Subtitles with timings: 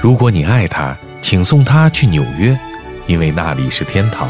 [0.00, 2.56] 如果你爱他，请送他去纽约，
[3.06, 4.28] 因为那里是天堂；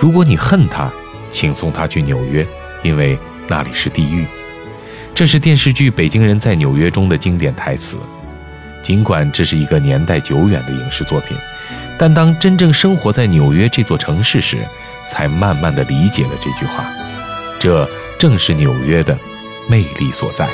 [0.00, 0.90] 如果你恨他，
[1.30, 2.46] 请送他去纽约，
[2.82, 4.24] 因为那里是地狱。
[5.14, 7.98] 这是电视剧《北京人在纽约》中的经典台词。
[8.82, 11.36] 尽管这是一个年代久远的影视作品，
[11.98, 14.56] 但当真正生活在纽约这座城市时，
[15.06, 16.86] 才慢慢的理解了这句话。
[17.58, 17.86] 这
[18.18, 19.18] 正是纽约的
[19.68, 20.48] 魅力所在。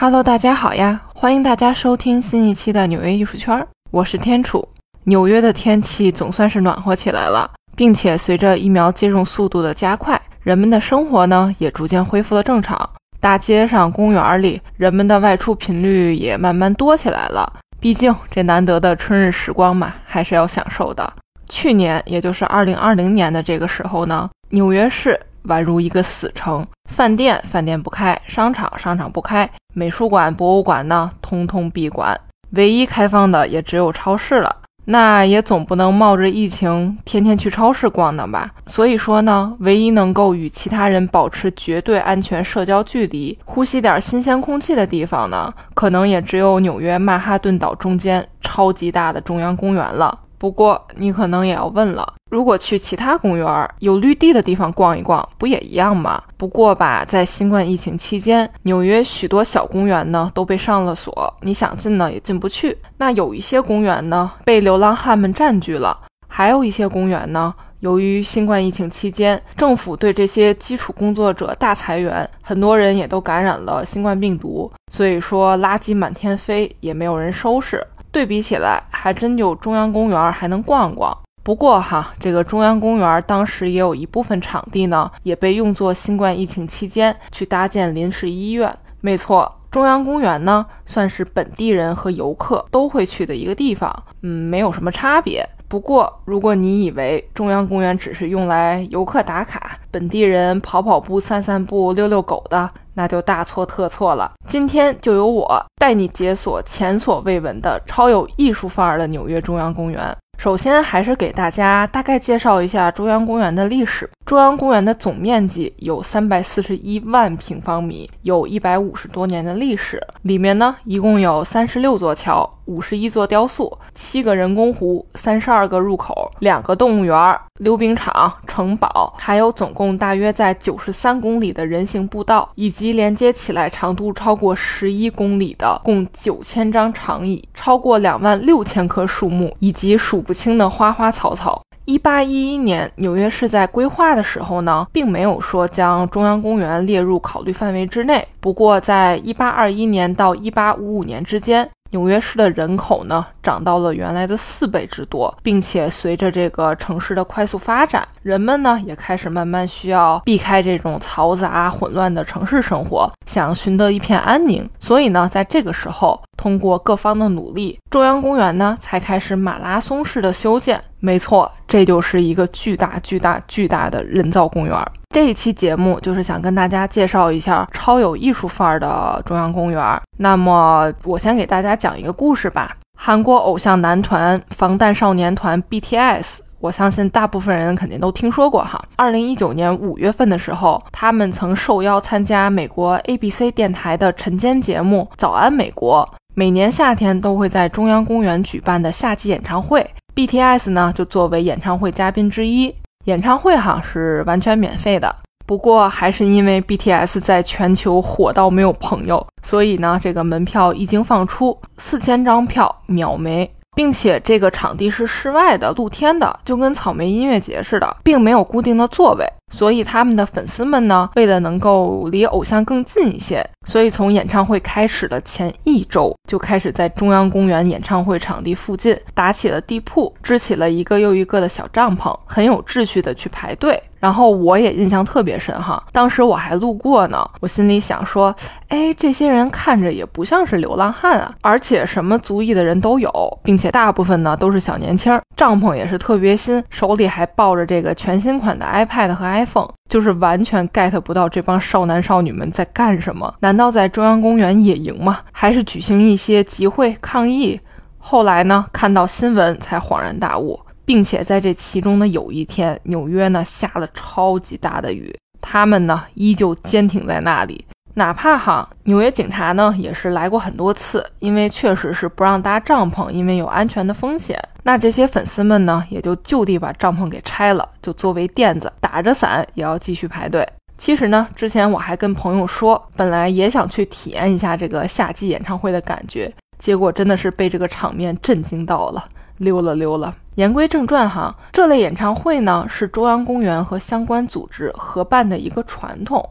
[0.00, 1.00] Hello，大家好呀！
[1.12, 4.68] 欢迎大家收听新一期的纽约艺术圈，我是天楚。
[5.02, 12.88] 纽约的天气总算是暖和起来了，并且随着疫苗接种速度的加快，人们的生活呢也逐渐恢复了正常。
[13.18, 17.52] 大街上、公园里，人们的外出频率也慢慢多起来了。
[17.80, 21.12] 毕竟这难得的春日时光嘛，还是要享受的。
[21.48, 25.18] 去年，也就是二零二零年的这个时候呢，纽约市。
[25.44, 32.18] 宛如一个死城，饭店饭店不开，商场商场不开，美术馆博物馆呢，通通闭馆，
[32.50, 34.56] 唯一开放的也只有超市了。
[34.90, 38.50] 那也总不能冒着疫情天天去超市逛呢吧？
[38.64, 50.18] 所以说呢，唯一能够与其他人保持绝对安全社交距离、呼吸点新鲜空气的地方呢，可能也只有纽约曼哈顿岛中间超级大的中央公园了。
[50.38, 56.22] 不过你可能也要问了，如果去其他公园有绿地的地方逛一逛，不也一样吗？
[56.36, 62.78] 不过吧，在新冠疫情期间，纽约许多小公园呢都被上了锁，你想进呢也进不去。
[62.98, 77.84] 那有一些公园呢被流浪汉们占据了，还有一些公园呢，由于新冠疫情期间政府对这些基础工作者大裁员，很多人也都感染了新冠病毒，所以说垃圾满天飞，也没有人收拾。
[78.10, 81.16] 对比起来，还真就中央公园还能逛逛。
[81.42, 88.76] 不过哈，这个中央公园当时也有一部分场地呢，也被用作新冠疫情期间去搭建临时医院。
[89.00, 95.48] 没错，中央公园呢，算是本地人和游客都会去的一个地方，嗯，没有什么差别。
[95.68, 104.32] 不过，如果你以为中央公园只是用来游客打卡、本地人跑跑步、散散步、遛遛狗的，那就大错特错了。
[104.48, 110.16] 今天就由我带你解锁前所未闻的超有艺术范儿的纽约中央公园。
[110.36, 114.08] 首先，还是给大家大概介绍一下中央公园的历史。
[114.24, 120.04] 中央公园的总面积有三百四十一万平方米，有一百五十多年的历史。
[120.22, 140.18] 里面呢，一共有三十六座桥、五十一座雕塑、七个人工湖、三十二个入口、两个动物园、溜冰场、城堡，还有总共大约在九十三公里的人行步道，以及连接起来长度超过十一公里的共九千张长椅，超过两万六千棵树木，以及数。
[140.28, 141.62] 不清的花花草草。
[141.86, 148.28] 一八一一年，纽约市在规划的时候呢，并没有说将中央公园列入考虑范围之内。
[148.40, 164.68] 不过，在一八二一年到一八五五年之间，纽约市的人口呢，涨到了原来的四倍之多，并且随着这个城市的快速发展，人们呢也开始慢慢需要避开这种嘈杂混乱的城市生活，想寻得一片安宁。
[164.78, 166.20] 所以呢，在这个时候。
[166.38, 170.80] 通过各方的努力，中央公园呢才开始马拉松式的修建。
[171.00, 174.92] 没错，这就是一个巨大、巨大、巨大的人造公园。
[175.14, 180.00] 这一期节目就是想跟大家介绍一下超有艺术范儿的中央公园。
[180.18, 182.76] 那么，我先给大家讲一个故事吧。
[182.98, 186.38] 韩国偶像男团防弹少年团 BTS。
[186.60, 188.84] 我相信大部分人肯定都听说过哈。
[188.96, 196.04] 二零一九年五月份的时候，他们曾受邀参加美国 ABC 电台的晨间节目《早安美国》，
[196.34, 199.88] 每年夏天都会在中央公园举办的夏季演唱会。
[200.16, 202.74] BTS 呢，就作为演唱会嘉宾之一。
[203.08, 205.14] 演唱会哈是完全免费的，
[205.46, 213.50] 不过还是因为 BTS 在全球火到没有朋友，所以呢，这个门票一经放出，四千张票秒没。
[213.74, 219.24] 并且这个场地是室外的、露天的，就跟草莓音乐节似的，并没有固定的座位。
[219.50, 233.82] 所以他们的粉丝们呢，为了能够离偶像更近一些，所以从演唱会开始的前一周就开始在中央公园演唱会场地附近打起了地铺，支起了一个又一个的小帐篷，很有秩序的去排队。
[234.00, 238.32] 然后我也印象特别深哈，当时我还路过呢，我心里想说，
[238.68, 243.10] 哎，这些人看着也不像是流浪汉啊，而且什么族裔的人都有，
[243.42, 253.34] 并且大部分呢都是小年轻，帐篷也是特别新，手里还抱着这个全新款的 iPad 和 i iPhone，就是完全 get 不到这帮少男少女们在干什么？
[253.40, 255.20] 难道在中央公园野营吗？
[255.32, 257.60] 还是举行一些集会抗议？
[257.98, 260.60] 后来呢，看到新闻才恍然大悟。
[260.88, 267.62] 并且在这其中的有一天，纽约呢下了超级大的雨，他们呢依旧坚挺在那里。
[267.98, 274.40] 哪怕哈纽约警察呢也是来过很多次，因为确实是不让搭帐篷，因为有安全的风险。
[274.62, 280.48] 那这些粉丝们呢也就就地把帐篷给拆了，就作为垫子，打着伞也要继续排队。
[280.78, 289.04] 其实呢，之前我还跟朋友说，本来也想去体验一下这个夏季演唱会的感觉，结果真的是被这个场面震惊到了，
[289.38, 290.14] 溜了溜了。
[290.36, 296.24] 言归正传哈，这类演唱会呢是中央公园和相关组织合办的一个传统。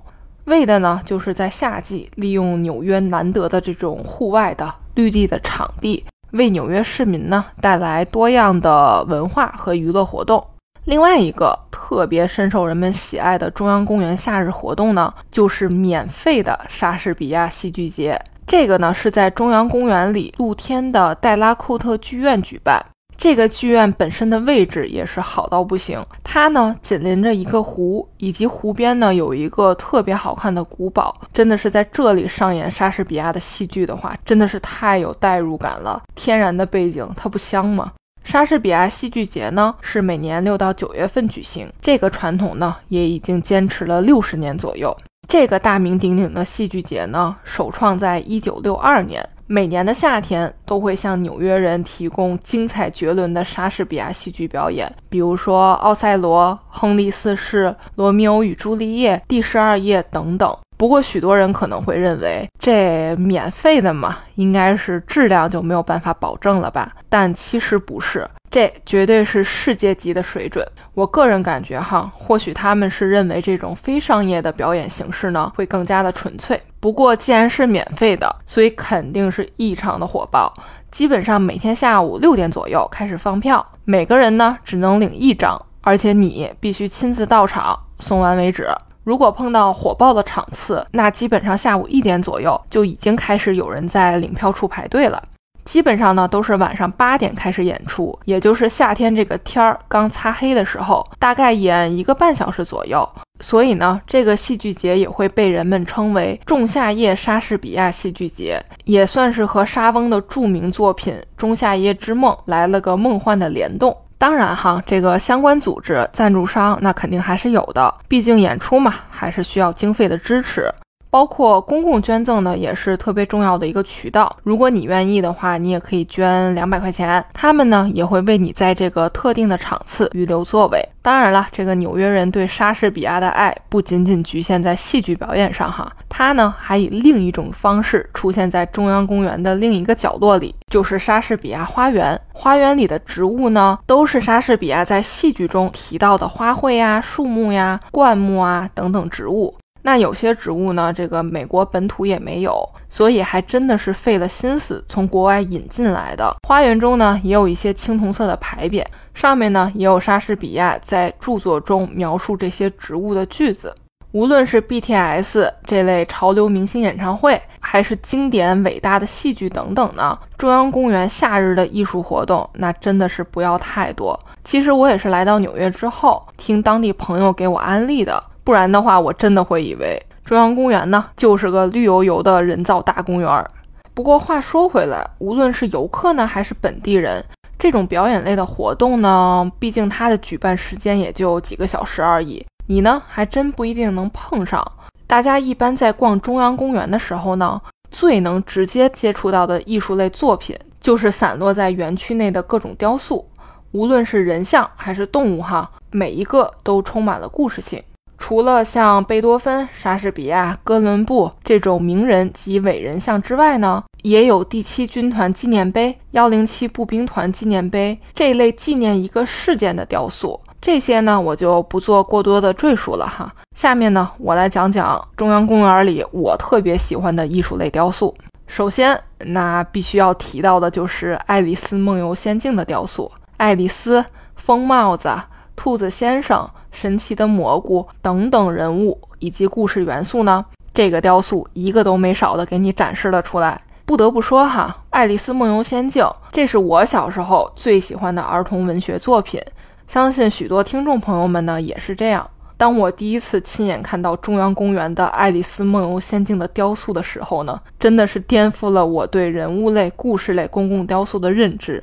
[0.48, 10.42] 为的呢，就是在夏季利用纽约难得的这种户外的绿地的场地，为纽约市民呢带来多样的文化和娱乐活动。
[10.86, 18.18] 另外一个特别深受人们喜爱的中央公园夏日活动呢，就是免费的莎士比亚戏剧节。
[18.46, 22.86] 这个呢是在中央公园里露天的戴拉库特剧院举办。
[23.18, 36.02] 这个剧院本身的位置也是好到不行，它呢紧邻着一个湖，以及湖边呢有一个特别好看的古堡，真的是在这里上演莎士比亚的戏剧的话，真的是太有代入感了。
[36.14, 37.92] 天然的背景，它不香吗？
[38.24, 44.96] 莎士比亚戏剧节呢是每年六到九月份举行，这个传统呢也已经坚持了六十年左右。
[45.28, 49.28] 这个大名鼎鼎的戏剧节呢，首创在一九六二年。
[49.46, 57.66] 每年的夏天都会向纽约人提供精彩绝伦的莎士比亚戏剧表演，比如说《奥赛罗》《亨利四世》
[57.96, 60.58] 《罗密欧与朱丽叶》《第十二夜》等等。
[60.78, 66.92] 不过，许多人可能会认为这免费的嘛，应该是质量就没有办法保证了吧？
[67.10, 68.30] 但其实不是。
[68.50, 70.66] 这绝对是世界级的水准。
[70.94, 76.62] 我个人感觉哈，或许他们是认为这种非商业的表演形式呢会更加的纯粹。
[76.80, 80.54] 不过既然是免费的，所以肯定是异常的火爆。
[80.90, 88.70] 基本上每天下午六点左右开始放票，每个人呢只能领一张，而且你必须亲自到场，送完为止。
[89.08, 95.24] 如果碰到火爆的场次，那基本上下午一点左右就已经开始有人在领票处排队了。
[95.64, 103.10] 基本上呢都是晚上八点开始演出，也就是夏天这个天儿刚擦黑的时候，大概演一个半小时左右。
[103.40, 113.96] 所以呢，这个戏剧节也会被人们称为仲夏夜莎士比亚戏剧节，也算是和莎翁的著名作品《仲夏夜之梦》来了个梦幻的联动。
[114.20, 120.74] 当然哈，这个相关组织赞助商那肯定还是有的，毕竟演出嘛，还是需要经费的支持。
[121.10, 124.36] 包括公共捐赠呢，也是特别重要的一个渠道。
[124.44, 130.84] 如果你愿意的话，你也可以捐两百块钱，他们呢也会为你在这个特定的场次预留座位。
[131.02, 142.20] 当然了，这个纽约人对莎士比亚的爱不仅仅局限在戏剧表演上哈，他呢还以另一种方式出现在中央公园的另一个角落里，就是莎士比亚花园。
[142.34, 149.56] 花园里的植物呢，都是莎士比亚在戏剧中提到的花卉呀、树木呀、灌木啊等等植物。
[149.88, 156.36] 那有些植物呢，这个美国本土也没有，所以还真的是费了心思从国外引进来的。
[156.46, 163.74] 花园中呢，也有一些青铜色的牌匾，上面呢也有莎士比亚在著作中描述这些植物的句子。
[164.12, 174.20] 无论是 BTS 这类潮流明星演唱会，还是经典伟大的戏剧等等呢，中央公园夏日的艺术活动，那真的是不要太多。
[174.44, 178.22] 其实我也是来到纽约之后，听当地朋友给我安利的。
[178.48, 183.46] 不然的话，我真的会以为中央公园呢就是个绿油油的人造大公园。
[183.94, 187.22] 不过话说回来，无论是游客呢还是本地人，
[187.60, 194.66] 这种表演类的活动呢，毕竟它的举办时间也就几个小时而已，你呢还真不一定能碰上。
[195.06, 197.62] 大家一般在逛中央公园的时候呢，
[197.92, 203.30] 最能直接接触到的艺术类作品，就是散落在园区内的各种雕塑，
[203.74, 207.84] 无论是人像还是动物，哈，每一个都充满了故事性。
[208.18, 220.40] 除了像贝多芬、莎士比亚、哥伦布这种名人及伟人像之外呢，也有第七军团纪念碑、幺零七步兵团纪念碑这类纪念一个事件的雕塑。
[220.60, 223.32] 这些呢，我就不做过多的赘述了哈。
[223.56, 228.14] 下面呢，我来讲讲中央公园里我特别喜欢的艺术类雕塑。
[228.48, 234.04] 首先，那必须要提到的就是《爱丽丝梦游仙境》的雕塑，爱丽丝、
[234.36, 235.10] 疯帽子、
[235.56, 236.50] 兔子先生。
[236.80, 240.46] 神奇的蘑菇等等人物以及故事元素呢？
[240.72, 243.60] 这个雕塑一个都没少的给你展示了出来。
[243.84, 249.42] 不得不说哈，《爱丽丝梦游仙境》这是我小时候最喜欢的儿童文学作品，
[249.88, 252.30] 相信许多听众朋友们呢也是这样。
[252.58, 261.82] 当我第一次亲眼看到中央公园的《爱丽丝梦游仙境》的雕塑的时候呢，真的是颠覆了我对人物类、故事类公共雕塑的认知。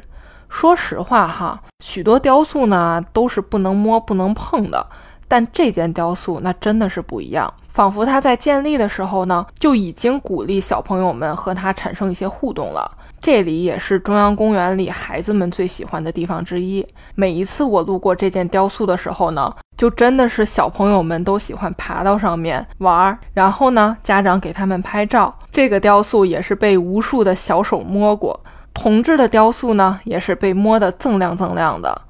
[0.55, 4.87] 说实话哈，许多雕塑呢都是不能摸、不能碰的，
[5.27, 12.89] 但这件雕塑那真的是不一样，仿佛它在建立的时候呢，就已经鼓励小朋友们和它产生一些互动了。
[13.21, 16.87] 这里也是中央公园里孩子们最喜欢的地方之一。
[17.17, 25.37] 每一次我路过这件雕塑的时候呢，就真的是小朋友们都喜欢爬到上面玩，然后呢，家长给他们拍照。
[25.51, 28.39] 这个雕塑也是被无数的小手摸过，
[28.75, 32.03] 铜制的雕塑呢，也是被摸得锃亮锃亮的。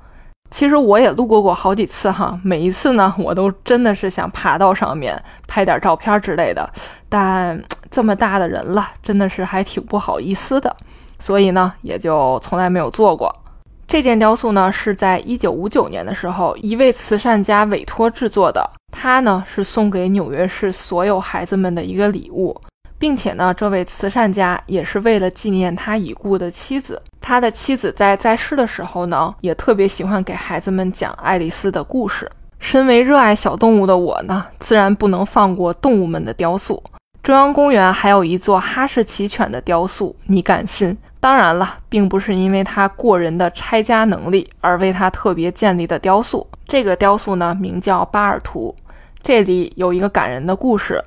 [0.50, 6.68] 其实我也路过过好几次哈，每一次呢，我都真的是想爬到上面拍点照片之类的，
[7.08, 10.74] 但这么大的人了，真的是还挺不好意思的。
[11.18, 13.32] 所以呢，也就从来没有做过。
[13.86, 18.68] 这件雕塑呢，是在一九五九年的时候，一位慈善家委托制作的。
[18.92, 22.56] 它呢，是送给纽约市所有孩子们的一个礼物，
[22.98, 27.00] 并且呢，这位慈善家也是为了纪念他已故的妻子。
[27.20, 32.30] 他的妻子在在世的时候呢，也特别喜欢给孩子们讲爱丽丝的故事。
[32.58, 36.82] 身为热爱小动物的我呢，自然不能放过动物们的雕塑。
[37.22, 40.96] 中央公园还有一座哈士奇犬的雕塑，你敢信？
[41.20, 46.46] 当然了，并不是因为它过人的拆家能力而为它特别建立的雕塑。
[46.66, 48.74] 这个雕塑呢，名叫巴尔图。
[49.22, 51.02] 这里有一个感人的故事。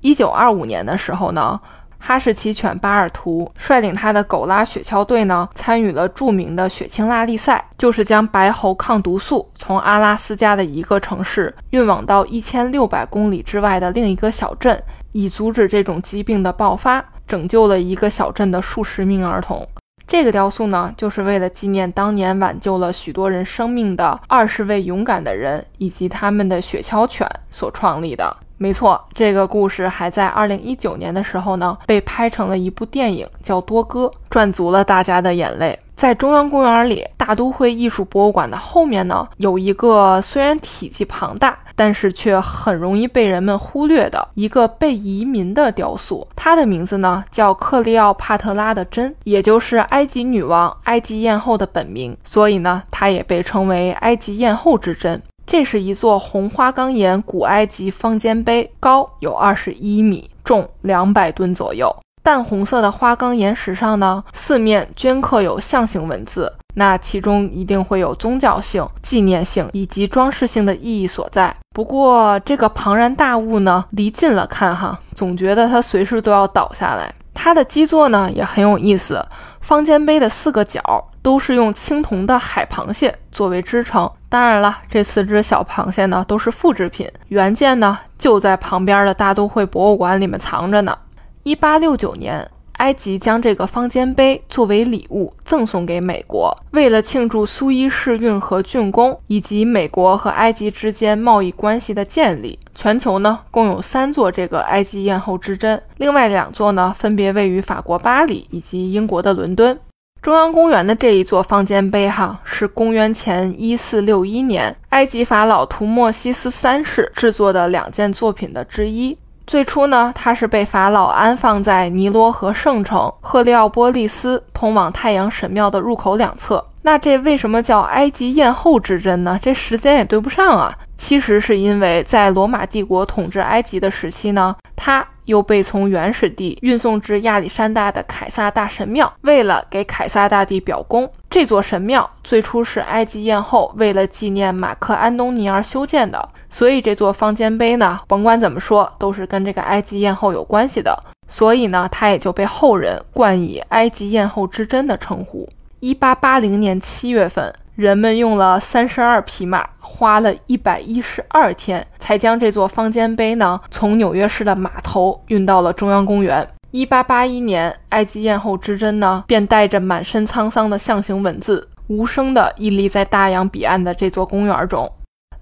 [0.00, 1.60] 一九二五年的时候呢，
[1.98, 17.04] 哈士奇犬巴尔图率领他的狗拉雪橇队呢，参与了著名的雪橇拉力赛，就是将白喉抗毒素从阿拉斯加的一个城市运往到一千六百公里之外的另一个小镇，以阻止这种疾病的爆发。
[17.30, 19.64] 拯救了一个小镇的数十名儿童。
[20.04, 28.36] 这个雕塑呢，就是为了纪念当年挽救了许多人生命的二十位勇敢的人以及他们的雪橇犬所创立的。
[28.62, 35.78] 没错，这个故事还在二零一九年的时候呢，被拍成了一部电影，叫《多哥》，赚足了大家的眼泪。
[35.96, 46.28] 在中央公园里，大都会艺术博物馆的后面呢，有一个虽然体积庞大，但是却很容易被人们忽略的一个被移民的雕塑。
[46.36, 55.22] 它的名字呢叫克利奥帕特拉的针，也就是埃及女王埃及艳后的本名，所以呢，它也被称为埃及艳后之针。
[55.50, 61.92] 这是一座红花岗岩古埃及方尖碑，高有二十一米，重两百吨左右。
[62.22, 71.52] 淡红色的花岗岩石上呢，四面镌刻有象形文字，那其中一定会有宗教性、纪念性以及装饰性的意义所在。
[71.74, 77.12] 不过这个庞然大物呢，离近了看哈，总觉得它随时都要倒下来。
[77.34, 79.20] 它的基座呢也很有意思，
[79.60, 80.80] 方尖碑的四个角
[81.20, 84.08] 都是用青铜的海螃蟹作为支撑。
[84.30, 90.96] 当然了，这四只小螃蟹呢都是复制品，原件呢就在旁边的大都会博物馆里面藏着呢。
[91.42, 96.56] 一八六九年，埃及将这个方尖碑作为礼物赠送给美国。
[96.70, 109.76] 为了庆祝苏伊士运河竣工以及美国和埃及之间贸易关系的建立，全球呢共有三座这个埃及艳后之针，另外两座呢分别位于法国巴黎以及英国的伦敦。
[110.22, 119.16] 中央公园的这一座方尖碑，哈，是公元前一四六一年埃及法老图莫西斯三世制作的两件作品的之一。
[119.46, 126.62] 最初呢，它是被法老安放在尼罗河圣城赫利奥波利斯通往太阳神庙的入口两侧。
[126.82, 129.38] 那这为什么叫埃及艳后之针呢？
[129.40, 130.76] 这时间也对不上啊。
[130.96, 141.10] 其实是因为在罗马帝国统治埃及的时期呢，它又被从原始地运送至亚历山大的凯撒大神庙，为了给凯撒大帝表功。
[141.28, 146.28] 这座神庙最初是埃及艳后为了纪念马克安东尼而修建的。
[146.48, 150.98] 所以这座方尖碑呢，甭管怎么说，都是跟这个埃及艳后有关系的。
[151.28, 155.48] 所以呢，它也就被后人冠以“埃及艳后之针”的称呼。
[155.82, 166.46] 一八八零年七月份，人们用了三十二匹马，花了一百一十二天，才将这座方尖碑呢从纽约市的码头运到了中央公园。
[166.70, 174.86] 一八八一年，埃及艳后之针呢，便带着满身沧桑的象形文字，无声地屹立在大洋彼岸的这座公园中。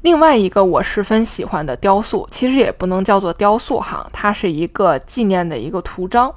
[0.02, 6.32] 另外一个我十分喜欢的雕塑，其实也不能叫做雕塑哈，它是一个纪念的一个图章。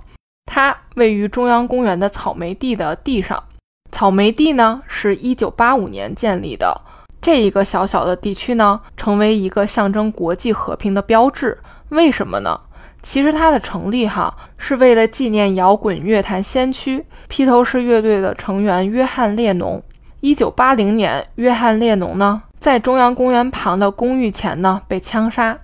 [0.47, 3.43] 它位于中央公园的草莓地的地上。
[3.91, 6.75] 草莓地呢，是一九八五年建立的。
[7.21, 11.59] 这一个小小的地区呢，成为一个象征国际和平的标志。
[11.89, 12.59] 为什么呢？
[13.03, 19.83] 其实它的成立哈，是为了纪念摇滚乐坛先驱披头士乐队的成员约翰列侬。
[20.19, 22.41] 一九八零年，约翰列侬呢？
[22.59, 25.57] 在中央公园旁的公寓前呢，被枪杀。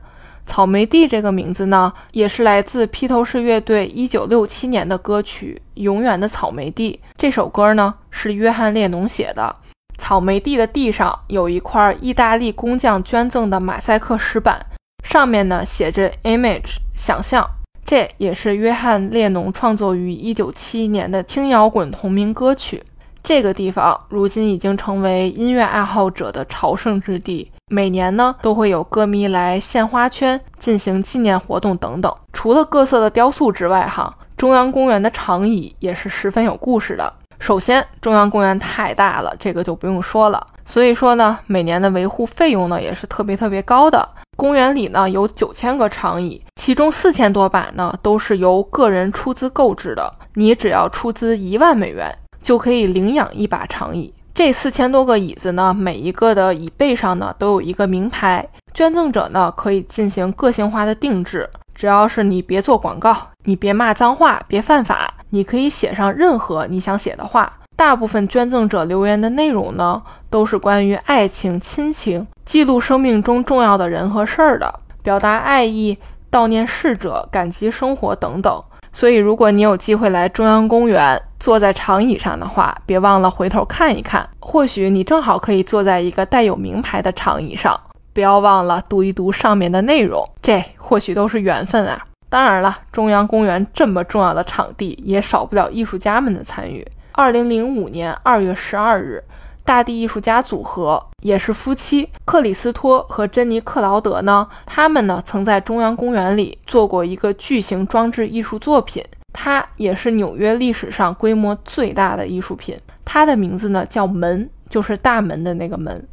[0.48, 7.00] 草莓地这个名字呢，也是来自披头士乐队1967年的歌曲《永远的草莓地》。
[7.16, 9.54] 这首歌呢，是约翰列侬写的。
[10.00, 14.66] 草莓地的地上有一块意大利工匠捐赠的马赛克石板，
[15.04, 17.48] 上面呢写着 “image” 想象，
[17.86, 22.82] 这也是约翰列侬创作于1971年的轻摇滚同名歌曲。
[23.28, 32.16] 这个地方如今已经成为音乐爱好者的朝圣之地，每年呢都会有歌迷来献花圈、进行纪念活动等等。
[32.32, 37.14] 除了各色的雕塑之外，哈，中央公园的长椅也是十分有故事的。
[37.38, 40.48] 首先，中央公园太大了，这个就不用说了。
[40.64, 44.08] 所以说呢，每年的维护费用呢也是特别特别高的。
[44.38, 52.18] 公园里呢有九千个长椅，其中四千多把呢都是由个人出资购置的，你只要出资一万美元。
[52.48, 54.14] 就可以领养一把长椅。
[54.34, 58.48] 这四千多个椅子呢，每一个的椅背上呢都有一个名牌。
[58.74, 63.14] 捐赠者呢可以进行个性化的定制，只要是你别做广告，
[63.44, 67.52] 你别骂脏话，别犯法，你可以写上任何你想写的话。
[67.76, 74.74] 大部分捐赠者留言的内容呢，都是关于爱情、亲情，记录生命中重要的人和事儿的，
[75.04, 75.98] 表达爱意、
[76.32, 78.64] 悼念逝者、感激生活等等。
[78.98, 84.28] 所以，如果你有机会来中央公园，坐在长椅上的话，别忘了回头看一看。
[84.40, 87.80] 或许你正好可以坐在一个带有名牌的长椅上，
[88.12, 90.28] 不要忘了读一读上面的内容。
[90.42, 92.04] 这或许都是缘分啊！
[92.28, 96.84] 当然了，中央公园这么重要的场地，也少不了艺术家们的参与。
[97.12, 99.24] 二零零五年二月十二日。
[99.68, 112.80] 大地艺术家组合也是夫妻，克里斯托和珍妮克劳德呢，他们呢曾在中央公园里做过一个巨型装置艺术作品，它也是纽约历史上规模最大的艺术品。
[113.04, 116.08] 它的名字呢叫门，就是大门的那个门。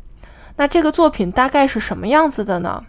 [0.56, 2.82] 那这个作品大概是什么样子的呢？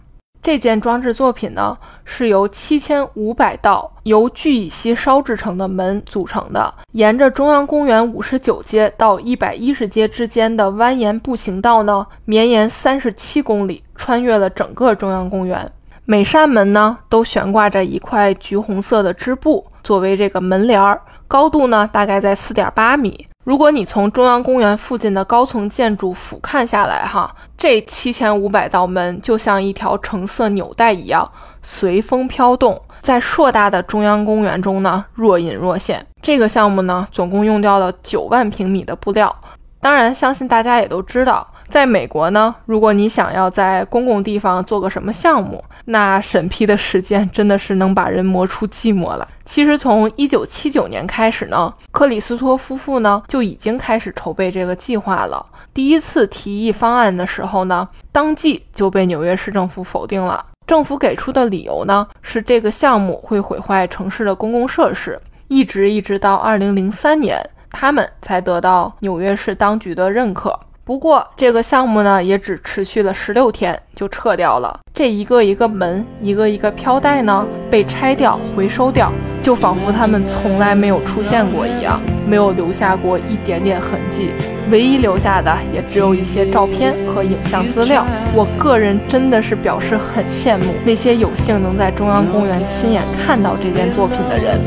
[0.46, 15.68] 这件装置作品呢，是由七千五百道由聚乙烯烧制成的门组成的，沿着中央公园五十九街到一百一十街之间的蜿蜒步行道呢，绵延三十七公里，穿越了整个中央公园。
[16.04, 23.26] 每扇门呢，都悬挂着一块橘红色的织布作为这个门帘儿，高度呢大概在四点八米。
[23.46, 31.30] 如果你从中央公园附近的高层建筑俯瞰下来，哈，这七千五百道门就像一条橙色纽带一样
[31.62, 36.04] 随风飘动，在硕大的中央公园中呢若隐若现。
[36.20, 39.32] 这个项目呢，总共用掉了九万平米的布料。
[39.80, 41.46] 当然，相信大家也都知道。
[41.68, 49.26] 在美国呢，如果你想要在公共地方做个什么项目，那审批的时间真的是能把人磨出寂寞了。
[49.44, 55.44] 其实从一九七九年开始呢，克里斯托夫妇呢就已经开始筹备这个计划了。
[55.74, 60.44] 第一次提议方案的时候呢，当即就被纽约市政府否定了。
[60.66, 65.18] 政府给出的理由呢是这个项目会毁坏城市的公共设施。
[65.48, 70.58] 一直一直到二零零三年，他们才得到纽约市当局的认可。
[70.86, 74.78] 不过这个项目呢，也只持续了十六天就撤掉了。
[74.94, 84.30] 这一个一个门，一个一个飘带呢，被拆掉、回收掉，就仿佛他们从来没有出现过一样，没有留下过一点点痕迹。
[84.70, 88.06] 唯一留下的也只有一些照片和影像资料。
[88.32, 94.60] 我个人真的是表示很羡慕那些有幸能在中央公园亲眼看到这件作品的人。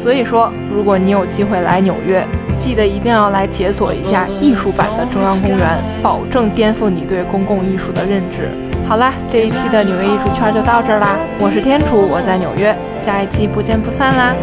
[0.00, 8.48] 所以说，如果你有机会来纽约，记得一定要来解锁一下艺术版的中央公园，保证颠覆你对公共艺术的认知。
[8.88, 14.34] 好啦，这一期的纽约艺术圈就到这儿啦，我是天楚，我在纽约，下一期不见不散啦。